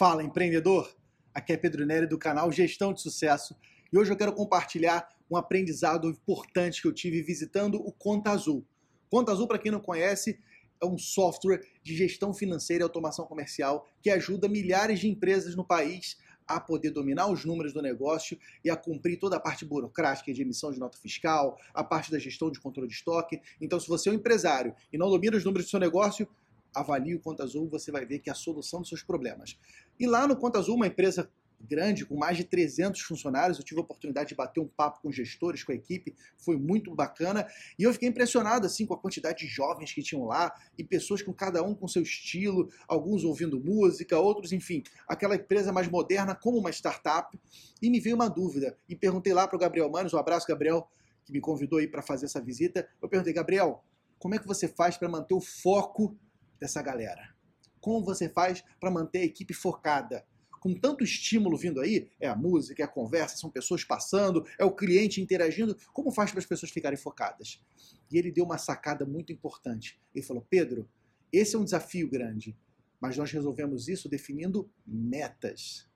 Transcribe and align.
Fala, 0.00 0.22
empreendedor! 0.22 0.96
Aqui 1.34 1.52
é 1.52 1.58
Pedro 1.58 1.84
Nery 1.84 2.06
do 2.06 2.16
canal 2.16 2.50
Gestão 2.50 2.94
de 2.94 3.02
Sucesso 3.02 3.54
e 3.92 3.98
hoje 3.98 4.10
eu 4.10 4.16
quero 4.16 4.32
compartilhar 4.32 5.06
um 5.30 5.36
aprendizado 5.36 6.08
importante 6.08 6.80
que 6.80 6.88
eu 6.88 6.94
tive 6.94 7.20
visitando 7.22 7.74
o 7.74 7.92
Conta 7.92 8.30
Azul. 8.30 8.64
Conta 9.10 9.30
Azul, 9.30 9.46
para 9.46 9.58
quem 9.58 9.70
não 9.70 9.78
conhece, 9.78 10.40
é 10.82 10.86
um 10.86 10.96
software 10.96 11.60
de 11.82 11.94
gestão 11.94 12.32
financeira 12.32 12.82
e 12.82 12.84
automação 12.84 13.26
comercial 13.26 13.86
que 14.00 14.08
ajuda 14.08 14.48
milhares 14.48 15.00
de 15.00 15.06
empresas 15.06 15.54
no 15.54 15.66
país 15.66 16.16
a 16.48 16.58
poder 16.58 16.92
dominar 16.92 17.30
os 17.30 17.44
números 17.44 17.74
do 17.74 17.82
negócio 17.82 18.38
e 18.64 18.70
a 18.70 18.76
cumprir 18.76 19.18
toda 19.18 19.36
a 19.36 19.40
parte 19.40 19.66
burocrática 19.66 20.32
de 20.32 20.40
emissão 20.40 20.72
de 20.72 20.80
nota 20.80 20.96
fiscal, 20.96 21.58
a 21.74 21.84
parte 21.84 22.10
da 22.10 22.18
gestão 22.18 22.50
de 22.50 22.58
controle 22.58 22.88
de 22.88 22.94
estoque. 22.94 23.38
Então, 23.60 23.78
se 23.78 23.86
você 23.86 24.08
é 24.08 24.12
um 24.12 24.16
empresário 24.16 24.74
e 24.90 24.96
não 24.96 25.10
domina 25.10 25.36
os 25.36 25.44
números 25.44 25.66
do 25.66 25.70
seu 25.70 25.78
negócio, 25.78 26.26
avalie 26.74 27.14
o 27.14 27.20
Conta 27.20 27.42
Azul, 27.42 27.68
você 27.68 27.90
vai 27.90 28.04
ver 28.04 28.20
que 28.20 28.30
é 28.30 28.32
a 28.32 28.36
solução 28.36 28.80
dos 28.80 28.88
seus 28.88 29.02
problemas. 29.02 29.58
E 29.98 30.06
lá 30.06 30.26
no 30.26 30.36
Conta 30.36 30.58
Azul, 30.58 30.76
uma 30.76 30.86
empresa 30.86 31.30
grande, 31.60 32.06
com 32.06 32.16
mais 32.16 32.36
de 32.36 32.44
300 32.44 33.00
funcionários, 33.02 33.58
eu 33.58 33.64
tive 33.64 33.80
a 33.80 33.84
oportunidade 33.84 34.30
de 34.30 34.34
bater 34.34 34.60
um 34.60 34.68
papo 34.68 35.00
com 35.02 35.12
gestores, 35.12 35.62
com 35.62 35.72
a 35.72 35.74
equipe, 35.74 36.14
foi 36.38 36.56
muito 36.56 36.94
bacana, 36.94 37.46
e 37.78 37.82
eu 37.82 37.92
fiquei 37.92 38.08
impressionado 38.08 38.66
assim 38.66 38.86
com 38.86 38.94
a 38.94 38.98
quantidade 38.98 39.40
de 39.40 39.46
jovens 39.46 39.92
que 39.92 40.02
tinham 40.02 40.24
lá, 40.24 40.52
e 40.78 40.84
pessoas 40.84 41.22
com 41.22 41.32
cada 41.32 41.62
um 41.62 41.74
com 41.74 41.86
seu 41.86 42.02
estilo, 42.02 42.68
alguns 42.88 43.24
ouvindo 43.24 43.60
música, 43.60 44.18
outros, 44.18 44.52
enfim, 44.52 44.82
aquela 45.06 45.36
empresa 45.36 45.72
mais 45.72 45.88
moderna 45.88 46.34
como 46.34 46.58
uma 46.58 46.70
startup, 46.70 47.38
e 47.82 47.90
me 47.90 48.00
veio 48.00 48.16
uma 48.16 48.28
dúvida, 48.28 48.76
e 48.88 48.96
perguntei 48.96 49.34
lá 49.34 49.46
para 49.46 49.56
o 49.56 49.60
Gabriel 49.60 49.90
Manos, 49.90 50.14
um 50.14 50.18
abraço 50.18 50.46
Gabriel, 50.46 50.88
que 51.24 51.32
me 51.32 51.40
convidou 51.40 51.78
aí 51.78 51.86
para 51.86 52.02
fazer 52.02 52.26
essa 52.26 52.40
visita, 52.40 52.88
eu 53.02 53.08
perguntei, 53.08 53.32
Gabriel, 53.32 53.84
como 54.18 54.34
é 54.34 54.38
que 54.38 54.46
você 54.46 54.68
faz 54.68 54.96
para 54.96 55.08
manter 55.08 55.34
o 55.34 55.40
foco 55.40 56.16
dessa 56.60 56.82
galera? 56.82 57.34
Como 57.80 58.04
você 58.04 58.28
faz 58.28 58.62
para 58.78 58.90
manter 58.90 59.20
a 59.20 59.24
equipe 59.24 59.54
focada? 59.54 60.24
Com 60.60 60.74
tanto 60.74 61.02
estímulo 61.02 61.56
vindo 61.56 61.80
aí, 61.80 62.10
é 62.20 62.28
a 62.28 62.36
música, 62.36 62.82
é 62.82 62.84
a 62.84 62.88
conversa, 62.88 63.38
são 63.38 63.50
pessoas 63.50 63.82
passando, 63.82 64.46
é 64.58 64.64
o 64.64 64.74
cliente 64.74 65.20
interagindo, 65.20 65.74
como 65.92 66.12
faz 66.12 66.30
para 66.30 66.40
as 66.40 66.46
pessoas 66.46 66.70
ficarem 66.70 66.98
focadas? 66.98 67.64
E 68.12 68.18
ele 68.18 68.30
deu 68.30 68.44
uma 68.44 68.58
sacada 68.58 69.06
muito 69.06 69.32
importante. 69.32 69.98
Ele 70.14 70.24
falou: 70.24 70.46
Pedro, 70.50 70.86
esse 71.32 71.56
é 71.56 71.58
um 71.58 71.64
desafio 71.64 72.10
grande, 72.10 72.54
mas 73.00 73.16
nós 73.16 73.32
resolvemos 73.32 73.88
isso 73.88 74.08
definindo 74.08 74.70
metas. 74.86 75.88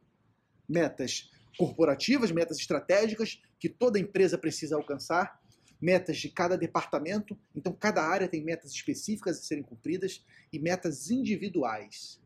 Metas 0.67 1.31
corporativas, 1.59 2.33
metas 2.33 2.59
estratégicas 2.59 3.43
que 3.59 3.69
toda 3.69 3.99
empresa 3.99 4.39
precisa 4.39 4.77
alcançar 4.77 5.41
metas 5.85 6.17
de 6.17 6.31
cada 6.31 6.57
departamento, 6.57 7.39
então 7.55 7.71
cada 7.71 8.03
área 8.03 8.27
tem 8.27 8.43
metas 8.43 8.73
específicas 8.73 9.39
a 9.39 9.43
serem 9.43 9.63
cumpridas 9.63 10.25
e 10.51 10.59
metas 10.59 11.11
individuais. 11.11 12.19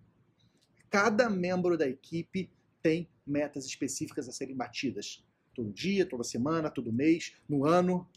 Cada 0.88 1.28
membro 1.28 1.76
da 1.76 1.88
equipe 1.88 2.52
tem 2.80 3.10
metas 3.26 3.66
específicas 3.66 4.28
a 4.28 4.32
serem 4.32 4.54
batidas. 4.54 5.26
Todo 5.56 5.72
dia, 5.72 6.06
toda 6.06 6.22
semana, 6.22 6.70
todo 6.70 6.92
mês, 6.92 7.34
no 7.48 7.64
ano. 7.64 8.08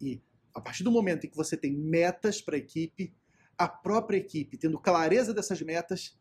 E 0.00 0.22
a 0.54 0.60
partir 0.60 0.84
do 0.84 0.90
momento 0.90 1.26
em 1.26 1.30
que 1.30 1.36
você 1.36 1.54
tem 1.54 1.76
metas 1.76 2.40
para 2.40 2.56
a 2.56 2.58
equipe, 2.58 3.14
a 3.58 3.68
própria 3.68 4.16
equipe, 4.16 4.56
tendo 4.56 4.78
clareza 4.78 5.34
dessas 5.34 5.60
metas, 5.60 6.18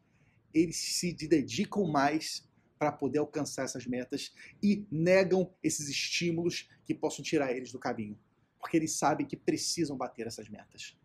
eles 0.53 0.75
se 0.75 1.13
dedicam 1.13 1.85
mais 1.85 2.45
para 2.81 2.91
poder 2.91 3.19
alcançar 3.19 3.65
essas 3.65 3.85
metas 3.85 4.33
e 4.59 4.87
negam 4.89 5.53
esses 5.61 5.87
estímulos 5.87 6.67
que 6.83 6.95
possam 6.95 7.23
tirar 7.23 7.55
eles 7.55 7.71
do 7.71 7.77
caminho, 7.77 8.19
porque 8.59 8.75
eles 8.75 8.97
sabem 8.97 9.23
que 9.23 9.37
precisam 9.37 9.95
bater 9.95 10.25
essas 10.25 10.49
metas. 10.49 10.97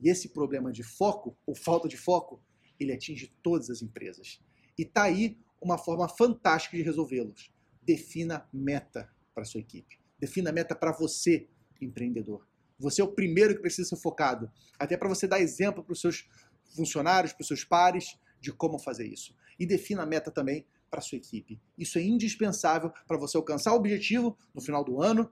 E 0.00 0.08
esse 0.08 0.30
problema 0.30 0.72
de 0.72 0.82
foco, 0.82 1.36
ou 1.44 1.54
falta 1.54 1.86
de 1.86 1.98
foco, 1.98 2.42
ele 2.80 2.94
atinge 2.94 3.30
todas 3.42 3.68
as 3.68 3.82
empresas. 3.82 4.42
E 4.78 4.86
tá 4.86 5.02
aí 5.02 5.38
uma 5.60 5.76
forma 5.76 6.08
fantástica 6.08 6.78
de 6.78 6.82
resolvê-los. 6.82 7.52
Defina 7.82 8.48
meta 8.50 9.06
para 9.34 9.44
sua 9.44 9.60
equipe. 9.60 10.00
Defina 10.18 10.50
meta 10.50 10.74
para 10.74 10.92
você, 10.92 11.46
empreendedor. 11.78 12.48
Você 12.78 13.02
é 13.02 13.04
o 13.04 13.12
primeiro 13.12 13.54
que 13.54 13.60
precisa 13.60 13.90
ser 13.90 13.96
focado, 13.96 14.50
até 14.78 14.96
para 14.96 15.10
você 15.10 15.26
dar 15.26 15.40
exemplo 15.42 15.84
para 15.84 15.92
os 15.92 16.00
seus 16.00 16.26
funcionários, 16.74 17.34
para 17.34 17.42
os 17.42 17.48
seus 17.48 17.64
pares, 17.64 18.18
de 18.40 18.50
como 18.50 18.78
fazer 18.78 19.06
isso. 19.06 19.36
E 19.58 19.66
defina 19.66 20.02
a 20.02 20.06
meta 20.06 20.30
também 20.30 20.66
para 20.90 21.00
sua 21.00 21.18
equipe. 21.18 21.60
Isso 21.76 21.98
é 21.98 22.02
indispensável 22.02 22.92
para 23.06 23.18
você 23.18 23.36
alcançar 23.36 23.72
o 23.72 23.76
objetivo 23.76 24.36
no 24.54 24.60
final 24.60 24.84
do 24.84 25.02
ano 25.02 25.30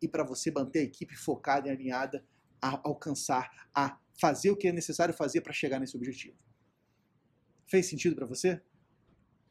e 0.00 0.08
para 0.08 0.24
você 0.24 0.50
manter 0.50 0.80
a 0.80 0.84
equipe 0.84 1.16
focada 1.16 1.68
e 1.68 1.70
alinhada 1.70 2.24
a 2.60 2.80
alcançar, 2.88 3.50
a 3.74 3.98
fazer 4.18 4.50
o 4.50 4.56
que 4.56 4.68
é 4.68 4.72
necessário 4.72 5.14
fazer 5.14 5.40
para 5.40 5.52
chegar 5.52 5.78
nesse 5.78 5.96
objetivo. 5.96 6.36
Fez 7.66 7.86
sentido 7.86 8.14
para 8.14 8.26
você? 8.26 8.60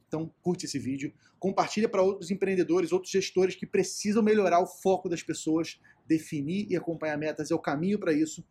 Então, 0.07 0.31
curte 0.41 0.65
esse 0.65 0.77
vídeo, 0.77 1.13
compartilha 1.39 1.89
para 1.89 2.03
outros 2.03 2.29
empreendedores, 2.29 2.91
outros 2.91 3.11
gestores 3.11 3.55
que 3.55 3.65
precisam 3.65 4.21
melhorar 4.21 4.59
o 4.59 4.67
foco 4.67 5.09
das 5.09 5.23
pessoas, 5.23 5.79
definir 6.05 6.67
e 6.69 6.75
acompanhar 6.75 7.17
metas 7.17 7.49
é 7.49 7.55
o 7.55 7.59
caminho 7.59 7.99
para 7.99 8.13
isso. 8.13 8.45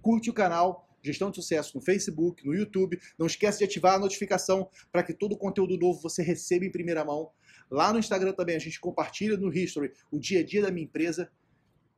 Curte 0.00 0.30
o 0.30 0.32
canal, 0.32 0.87
Gestão 1.02 1.30
de 1.30 1.36
Sucesso 1.36 1.76
no 1.76 1.82
Facebook, 1.82 2.44
no 2.46 2.54
YouTube. 2.54 2.98
Não 3.18 3.26
esquece 3.26 3.58
de 3.58 3.64
ativar 3.64 3.94
a 3.94 3.98
notificação 3.98 4.68
para 4.90 5.02
que 5.02 5.12
todo 5.12 5.32
o 5.32 5.38
conteúdo 5.38 5.76
novo 5.78 6.00
você 6.00 6.22
receba 6.22 6.64
em 6.64 6.70
primeira 6.70 7.04
mão. 7.04 7.30
Lá 7.70 7.92
no 7.92 7.98
Instagram 7.98 8.32
também 8.32 8.56
a 8.56 8.60
gente 8.60 8.80
compartilha 8.80 9.36
no 9.36 9.52
History 9.52 9.92
o 10.10 10.18
dia 10.18 10.40
a 10.40 10.44
dia 10.44 10.62
da 10.62 10.70
minha 10.70 10.84
empresa 10.84 11.30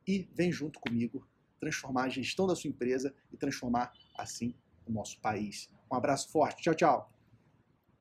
e 0.07 0.29
vem 0.35 0.51
junto 0.51 0.81
comigo 0.81 1.27
transformar 1.61 2.05
a 2.05 2.09
gestão 2.09 2.47
da 2.47 2.57
sua 2.57 2.71
empresa 2.71 3.15
e 3.33 3.37
transformar 3.37 3.93
assim 4.17 4.55
o 4.87 4.93
nosso 4.93 5.21
país. 5.21 5.71
Um 5.93 5.95
abraço 5.95 6.31
forte. 6.31 6.63
Tchau, 6.63 6.75
tchau. 6.75 7.20